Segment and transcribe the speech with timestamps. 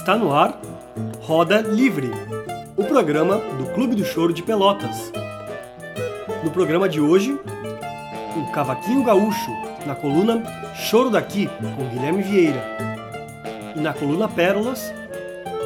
[0.00, 0.58] Está no ar
[1.20, 2.10] Roda Livre,
[2.74, 5.12] o programa do Clube do Choro de Pelotas.
[6.42, 7.38] No programa de hoje,
[8.34, 9.50] o Cavaquinho Gaúcho,
[9.84, 10.42] na coluna
[10.74, 12.64] Choro daqui, com Guilherme Vieira.
[13.76, 14.90] E na coluna Pérolas,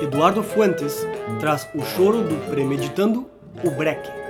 [0.02, 1.06] Eduardo Fuentes
[1.38, 3.30] traz o choro do Premeditando
[3.62, 4.23] o Breque.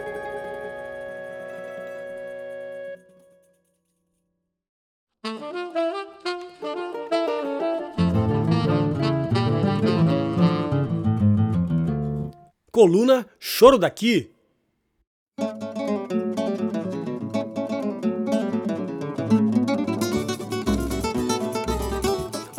[12.75, 14.33] Coluna Choro daqui.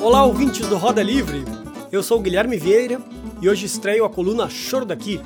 [0.02, 1.44] Olá, ouvintes do Roda Livre.
[1.92, 3.02] Eu sou Guilherme Vieira
[3.42, 5.20] e hoje estreio a coluna Choro daqui.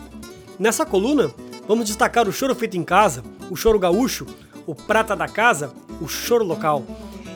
[0.57, 1.31] Nessa coluna,
[1.67, 4.25] vamos destacar o choro feito em casa, o choro gaúcho,
[4.65, 6.83] o prata da casa, o choro local.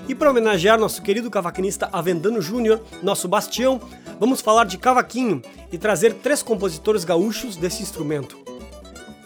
[0.09, 3.79] E para homenagear nosso querido cavaquinista Avendano Júnior, nosso bastião,
[4.19, 8.37] vamos falar de cavaquinho e trazer três compositores gaúchos desse instrumento.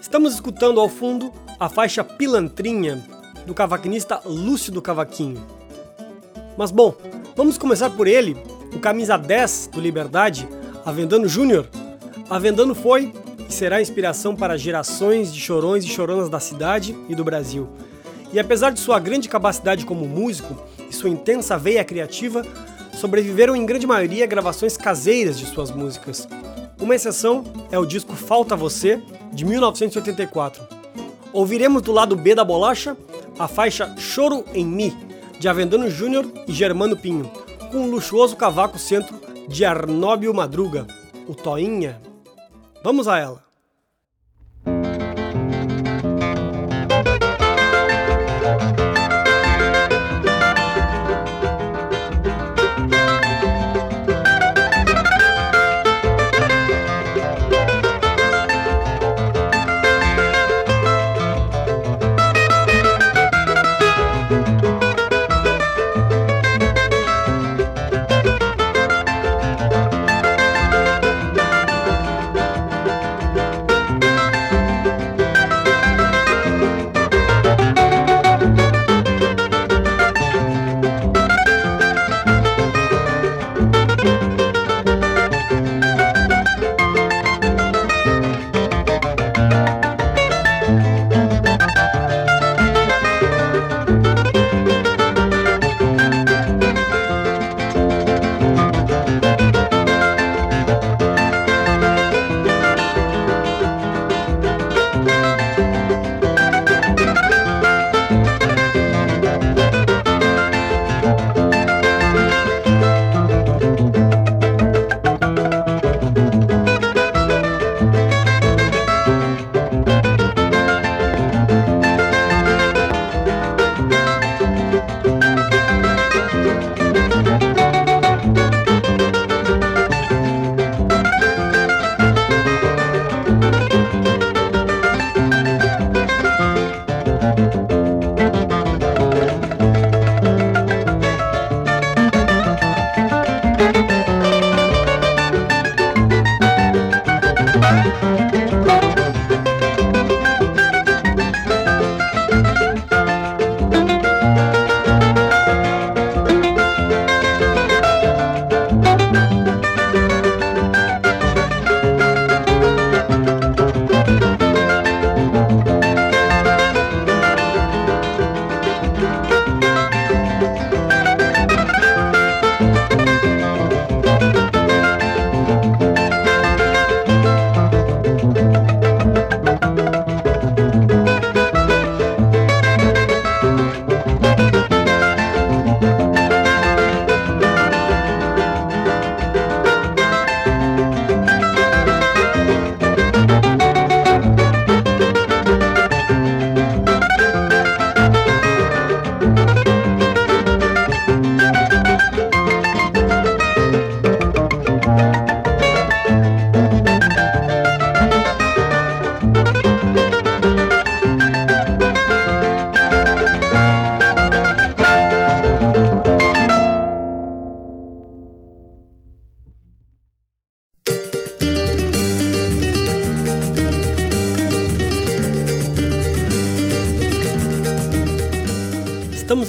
[0.01, 3.03] Estamos escutando ao fundo a faixa Pilantrinha,
[3.45, 5.41] do cavaquinista Lúcio do Cavaquinho.
[6.57, 6.95] Mas bom,
[7.35, 8.35] vamos começar por ele,
[8.73, 10.47] o camisa 10 do Liberdade,
[10.85, 11.67] Avendano Júnior.
[12.29, 13.13] Avendano foi
[13.47, 17.69] e será inspiração para gerações de chorões e choronas da cidade e do Brasil.
[18.33, 20.55] E apesar de sua grande capacidade como músico
[20.89, 22.45] e sua intensa veia criativa,
[22.97, 26.27] sobreviveram em grande maioria gravações caseiras de suas músicas.
[26.79, 30.67] Uma exceção é o disco Falta Você, de 1984.
[31.31, 32.97] Ouviremos do lado B da bolacha
[33.37, 34.95] a faixa Choro em Mi,
[35.39, 37.31] de Avendano Júnior e Germano Pinho,
[37.71, 39.15] com um luxuoso cavaco centro
[39.47, 40.87] de Arnóbio Madruga,
[41.27, 42.01] o Toinha.
[42.83, 43.46] Vamos a ela.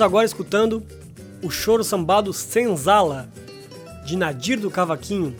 [0.08, 0.82] Agora escutando
[1.43, 3.28] o choro sambado Senzala,
[4.06, 5.37] de Nadir do Cavaquinho,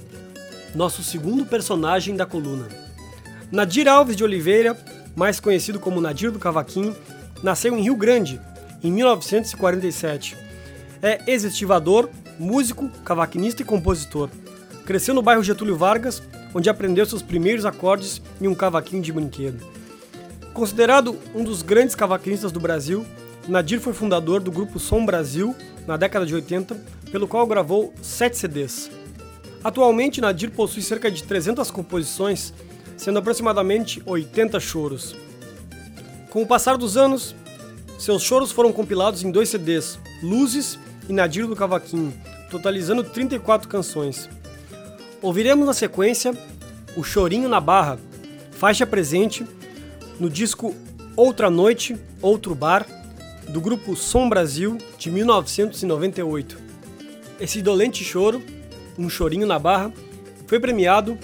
[0.75, 2.69] nosso segundo personagem da coluna.
[3.51, 4.77] Nadir Alves de Oliveira,
[5.17, 6.95] mais conhecido como Nadir do Cavaquinho,
[7.43, 8.39] nasceu em Rio Grande,
[8.85, 10.37] em 1947.
[11.01, 14.29] É ex-estivador, músico, cavaquinista e compositor.
[14.85, 16.23] Cresceu no bairro Getúlio Vargas,
[16.55, 19.67] onde aprendeu seus primeiros acordes em um cavaquinho de brinquedo.
[20.53, 23.07] Considerado um dos grandes cavaquinistas do Brasil,
[23.49, 25.57] Nadir foi fundador do grupo Som Brasil
[25.87, 26.77] na década de 80,
[27.11, 28.91] pelo qual gravou sete CDs.
[29.65, 32.53] Atualmente, Nadir possui cerca de 300 composições,
[32.95, 35.17] sendo aproximadamente 80 choros.
[36.29, 37.35] Com o passar dos anos,
[37.99, 40.79] seus choros foram compilados em dois CDs, Luzes
[41.09, 42.13] e Nadir do Cavaquinho,
[42.51, 44.29] totalizando 34 canções.
[45.23, 46.37] Ouviremos na sequência
[46.95, 47.99] O Chorinho na Barra,
[48.51, 49.47] faixa presente
[50.21, 50.77] no disco
[51.17, 52.87] Outra Noite, Outro Bar,
[53.49, 56.59] do grupo Som Brasil, de 1998.
[57.41, 58.43] Esse dolente choro,
[58.99, 59.93] Um Chorinho na Barra,
[60.47, 61.17] foi premiado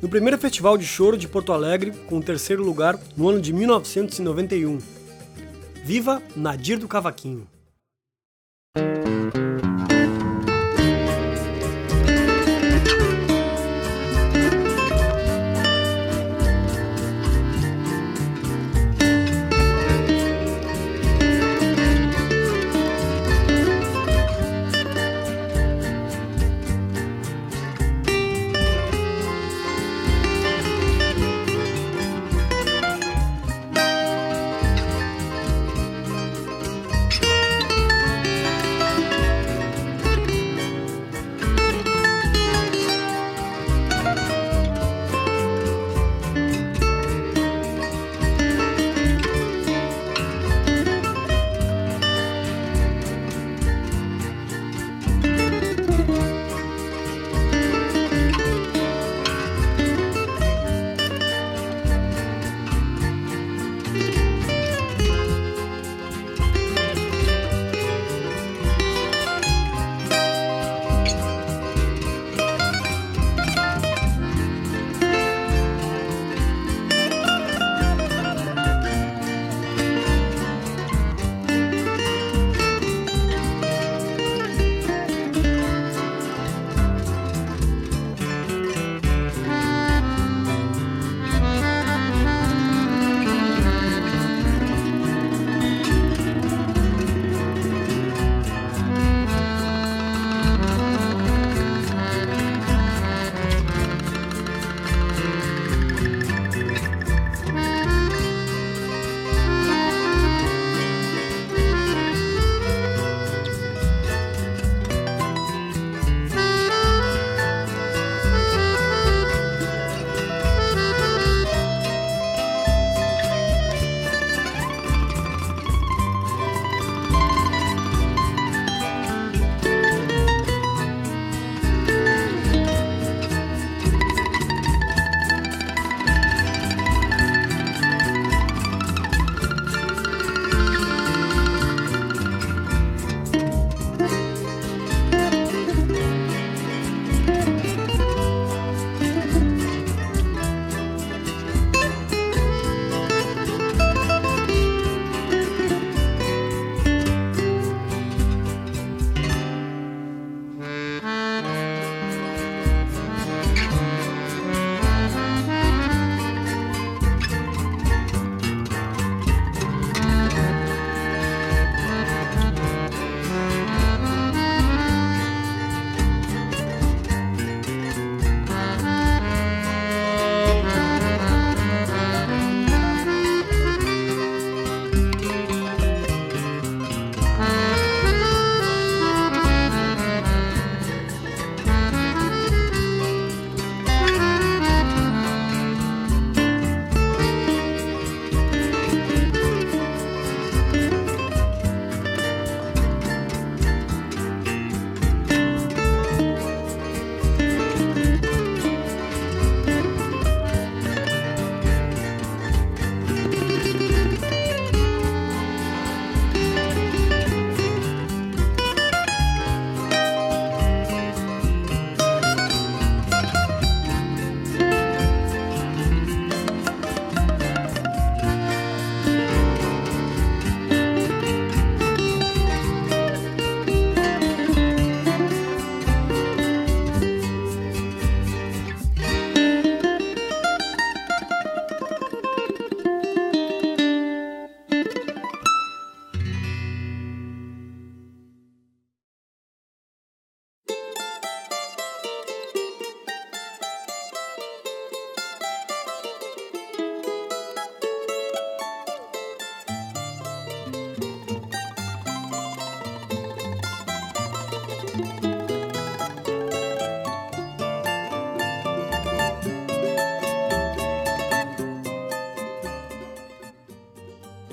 [0.00, 3.52] no primeiro Festival de Choro de Porto Alegre, com o terceiro lugar no ano de
[3.52, 4.78] 1991.
[5.84, 7.46] Viva Nadir do Cavaquinho!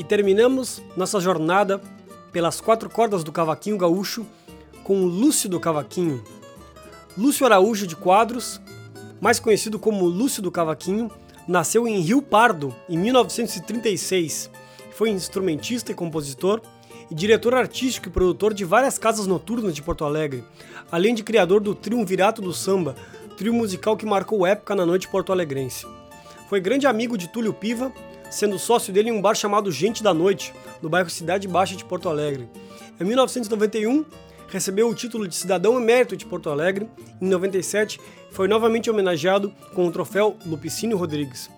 [0.10, 1.80] Terminamos nossa jornada
[2.32, 4.26] pelas quatro cordas do cavaquinho gaúcho
[4.84, 6.24] com Lúcio do Cavaquinho.
[7.16, 8.60] Lúcio Araújo de Quadros,
[9.22, 11.12] mais conhecido como Lúcio do Cavaquinho,
[11.48, 14.50] nasceu em Rio Pardo em 1936.
[14.92, 16.60] Foi instrumentista e compositor
[17.12, 20.44] e diretor artístico e produtor de várias casas noturnas de Porto Alegre,
[20.92, 22.96] além de criador do Triunvirato do Samba,
[23.38, 25.86] trio musical que marcou época na noite porto-alegrense.
[26.50, 27.94] Foi grande amigo de Túlio Piva,
[28.30, 31.86] sendo sócio dele em um bar chamado Gente da Noite, no bairro Cidade Baixa de
[31.86, 32.50] Porto Alegre.
[33.00, 34.06] Em 1991,
[34.50, 36.90] recebeu o título de cidadão emérito de Porto Alegre.
[37.22, 38.00] Em 97,
[38.32, 41.50] foi novamente homenageado com o troféu Lupicínio Rodrigues.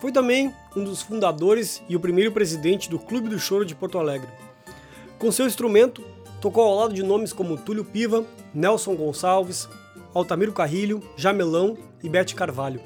[0.00, 3.98] Foi também um dos fundadores e o primeiro presidente do Clube do Choro de Porto
[3.98, 4.28] Alegre.
[5.18, 6.04] Com seu instrumento,
[6.40, 9.68] tocou ao lado de nomes como Túlio Piva, Nelson Gonçalves,
[10.14, 12.80] Altamiro Carrilho, Jamelão e Bete Carvalho,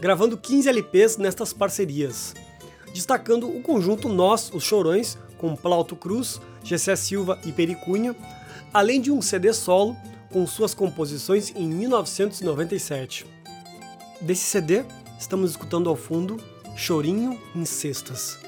[0.00, 2.34] gravando 15 LPs nestas parcerias,
[2.92, 8.16] destacando o conjunto Nós, os Chorões, com Plauto Cruz, Gessé Silva e Pericunha,
[8.72, 9.96] além de um CD solo
[10.32, 13.26] com suas composições em 1997.
[14.20, 14.84] Desse CD,
[15.18, 16.36] estamos escutando ao fundo
[16.76, 18.45] Chorinho em Cestas.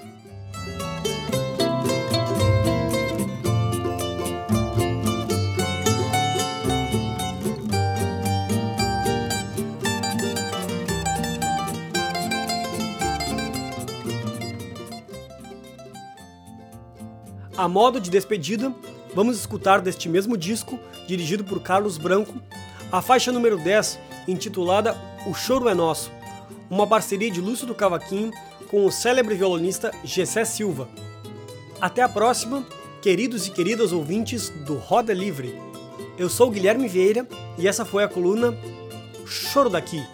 [17.58, 18.72] A modo de despedida,
[19.12, 22.40] vamos escutar deste mesmo disco, dirigido por Carlos Branco,
[22.92, 23.98] a faixa número 10,
[24.28, 24.96] intitulada
[25.26, 26.12] O Choro é Nosso,
[26.70, 28.30] uma parceria de Lúcio do Cavaquinho
[28.70, 30.88] com o célebre violonista Gessé Silva.
[31.80, 32.64] Até a próxima,
[33.02, 35.60] queridos e queridas ouvintes do Roda Livre.
[36.16, 37.26] Eu sou Guilherme Vieira
[37.58, 38.56] e essa foi a coluna
[39.26, 40.06] Choro daqui.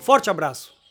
[0.00, 0.81] Forte abraço!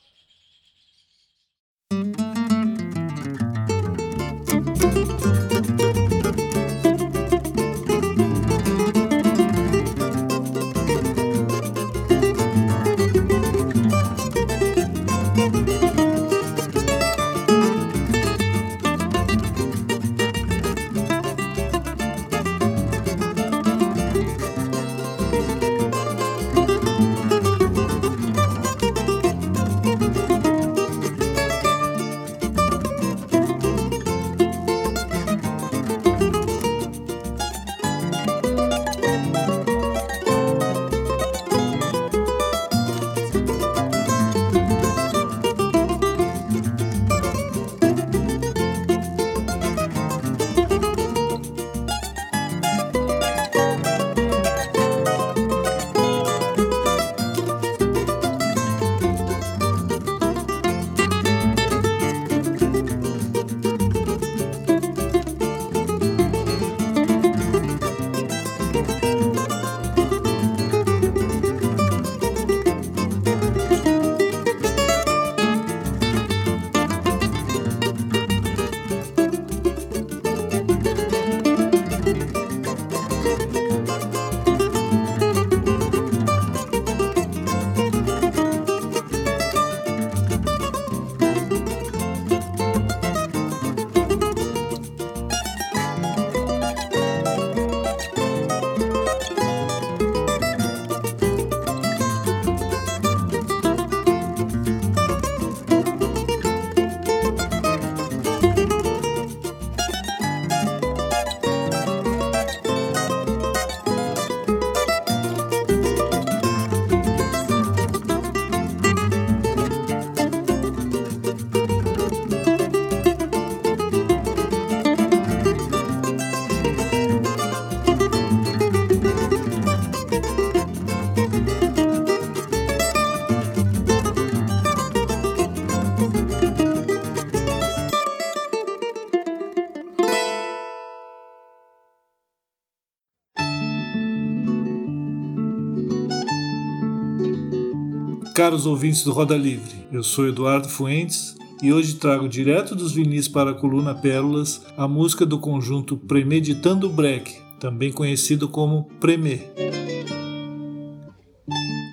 [148.41, 153.27] Caros ouvintes do Roda Livre, eu sou Eduardo Fuentes e hoje trago direto dos vinis
[153.27, 159.41] para a coluna Pérolas a música do conjunto Premeditando Break, também conhecido como Premê.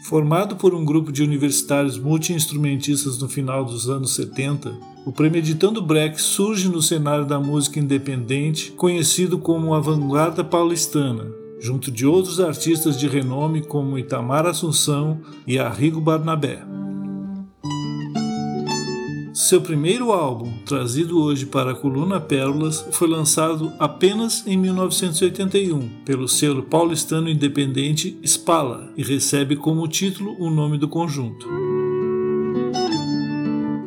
[0.06, 4.72] Formado por um grupo de universitários multi-instrumentistas no final dos anos 70,
[5.04, 11.26] o Premeditando Break surge no cenário da música independente, conhecido como a vanguarda paulistana,
[11.60, 16.62] junto de outros artistas de renome como Itamar Assunção e Arrigo Barnabé.
[19.48, 26.28] seu primeiro álbum, trazido hoje para a coluna Pérolas, foi lançado apenas em 1981 pelo
[26.28, 31.67] selo paulistano independente Spala e recebe como título o nome do conjunto.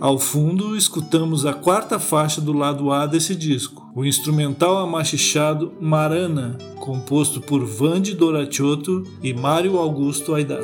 [0.01, 6.57] Ao fundo, escutamos a quarta faixa do lado A desse disco, o instrumental amachichado Marana,
[6.79, 10.63] composto por Vande Doratiotto e Mário Augusto Aidar.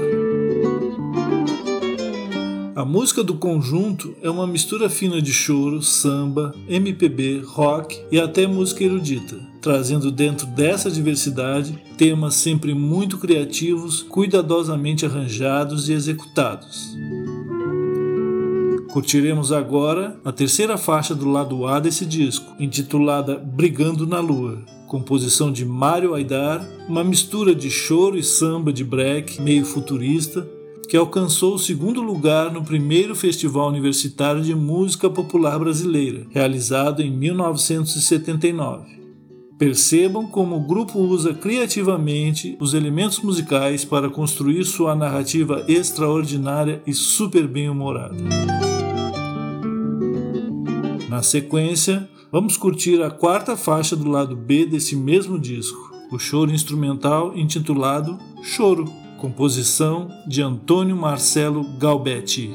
[2.75, 8.47] A música do conjunto é uma mistura fina de choro, samba, MPB, rock e até
[8.47, 16.97] música erudita, trazendo dentro dessa diversidade temas sempre muito criativos, cuidadosamente arranjados e executados.
[18.97, 25.51] Curtiremos agora a terceira faixa do lado A desse disco, intitulada Brigando na Lua, composição
[25.51, 30.49] de Mário Aidar, uma mistura de choro e samba de break meio futurista,
[30.89, 37.11] que alcançou o segundo lugar no primeiro Festival Universitário de Música Popular Brasileira, realizado em
[37.11, 38.97] 1979.
[39.59, 46.95] Percebam como o grupo usa criativamente os elementos musicais para construir sua narrativa extraordinária e
[46.95, 48.15] super bem-humorada.
[51.07, 56.51] Na sequência, vamos curtir a quarta faixa do lado B desse mesmo disco, o choro
[56.51, 58.85] instrumental intitulado Choro,
[59.17, 62.51] composição de Antônio Marcelo Galbetti.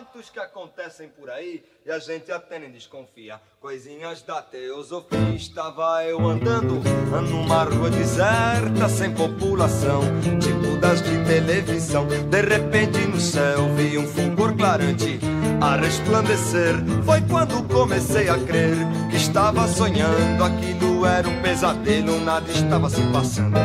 [0.00, 3.40] Fatos que acontecem por aí e a gente até nem desconfia.
[3.60, 5.34] Coisinhas da teosofia.
[5.34, 6.80] Estava eu andando
[7.28, 10.00] numa rua deserta, sem população,
[10.40, 12.06] tipo das de televisão.
[12.06, 15.20] De repente no céu vi um fulgor clarante
[15.60, 16.74] a resplandecer.
[17.04, 18.76] Foi quando comecei a crer
[19.10, 20.42] que estava sonhando.
[20.42, 23.58] Aquilo era um pesadelo, nada estava se passando.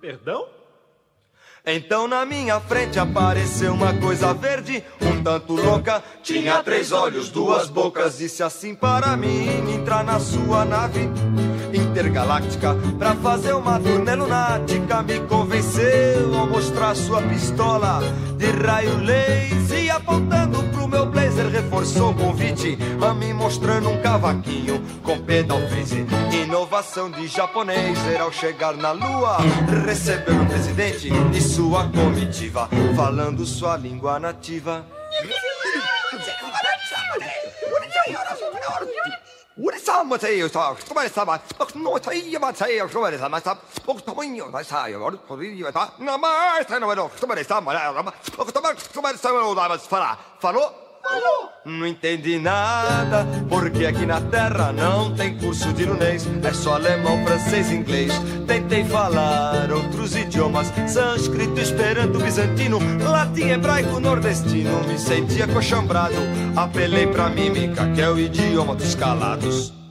[0.00, 0.53] Perdão?
[1.66, 6.04] Então na minha frente apareceu uma coisa verde, um tanto louca.
[6.22, 8.18] Tinha três olhos, duas bocas.
[8.18, 11.08] Disse assim para mim: entrar na sua nave
[11.72, 15.02] intergaláctica pra fazer uma turnê lunática.
[15.02, 18.00] Me convenceu ao mostrar sua pistola
[18.36, 20.53] de raio laser e apontando
[21.33, 26.05] pro meu blazer reforçou o convite a mim mostrando um cavaquinho com pedal freeze.
[26.31, 29.37] Inovação de japonês era ao chegar na lua
[29.85, 34.85] recebeu o presidente e sua comitiva falando sua língua nativa.
[39.61, 40.17] 우리 싸움을
[40.49, 41.37] 사 그만 싸마
[41.83, 43.53] 너 타이야마 타이야 그만 싸마 싸
[43.85, 46.87] 복토문요 나 사요 우리 포리야 다 나마 사노
[47.19, 48.09] 그만 싸마 나마
[48.53, 50.82] 그만 그만 싸마 나마 파라 falou
[51.64, 57.24] não entendi nada, porque aqui na terra não tem curso de lunês, é só alemão,
[57.24, 58.12] francês, inglês.
[58.46, 64.86] Tentei falar outros idiomas, sânscrito, esperanto, bizantino, latim, hebraico, nordestino.
[64.86, 66.16] Me senti acochambrado,
[66.54, 69.83] apelei pra mímica, que é o idioma dos calados.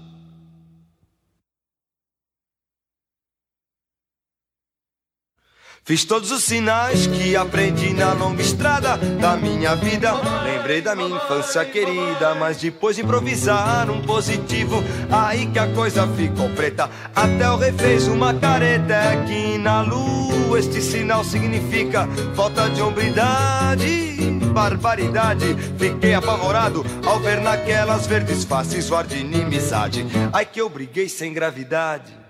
[5.86, 10.14] Fiz todos os sinais que aprendi na longa estrada da minha vida.
[10.42, 16.08] Lembrei da minha infância querida, mas depois de improvisar um positivo, aí que a coisa
[16.08, 16.90] ficou preta.
[17.14, 20.58] Até o rei fez uma careta aqui na lua.
[20.58, 24.16] Este sinal significa falta de hombridade,
[24.54, 25.54] barbaridade.
[25.78, 30.06] Fiquei apavorado ao ver naquelas verdes faces o ar de inimizade.
[30.32, 32.23] Ai que eu briguei sem gravidade.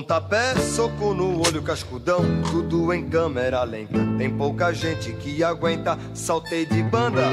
[0.00, 3.98] Pontapé, soco no olho, cascudão, tudo em câmera lenta.
[4.16, 7.24] Tem pouca gente que aguenta, saltei de banda.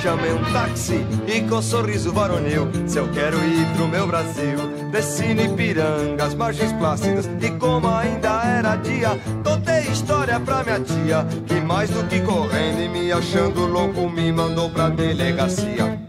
[0.00, 2.68] Chamei um táxi e com sorriso varonil.
[2.86, 4.56] Se eu quero ir pro meu Brasil,
[4.92, 7.26] desci no Ipiranga, as margens plácidas.
[7.26, 9.10] E como ainda era dia,
[9.42, 11.26] contei história pra minha tia.
[11.44, 16.00] Que mais do que correndo e me achando louco, me mandou pra delegacia.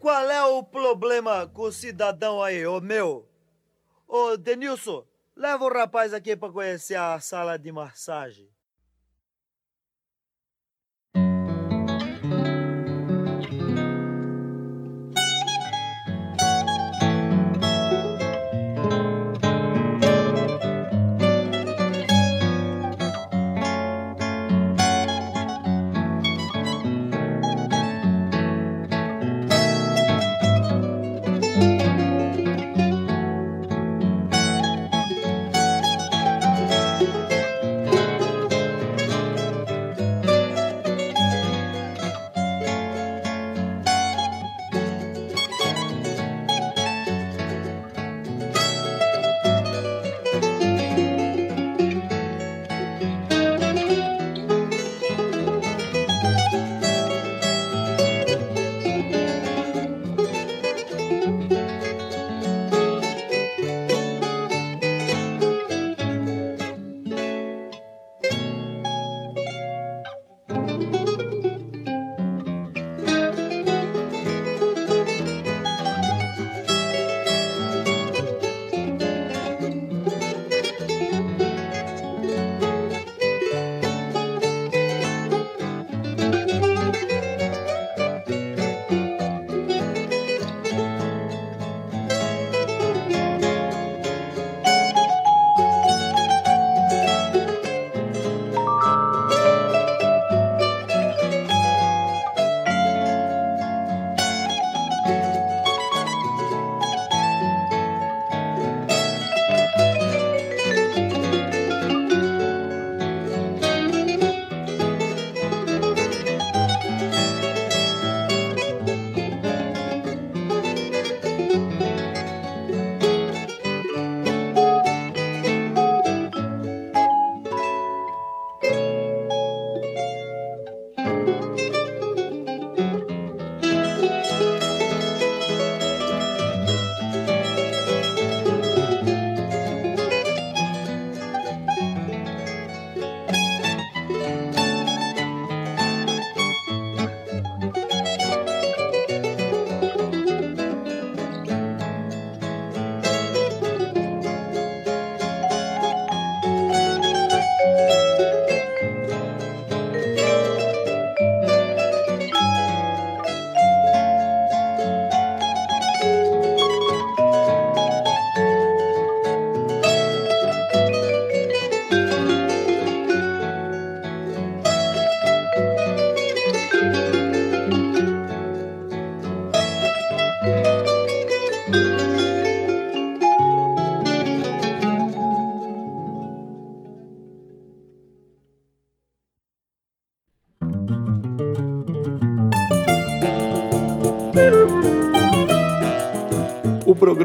[0.00, 3.28] qual é o problema com o cidadão aí, ô meu?
[4.08, 5.04] Ô Denilson,
[5.36, 8.48] Leva o rapaz aqui para conhecer a sala de massagem.